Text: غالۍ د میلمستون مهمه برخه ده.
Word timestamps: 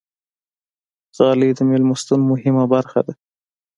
غالۍ 1.15 1.49
د 1.57 1.59
میلمستون 1.69 2.19
مهمه 2.31 2.63
برخه 2.73 2.99
ده. 3.05 3.13